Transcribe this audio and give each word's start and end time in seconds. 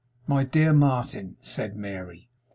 'My 0.25 0.43
dear 0.43 0.73
Martin,' 0.73 1.35
said 1.41 1.75
Mary. 1.75 2.31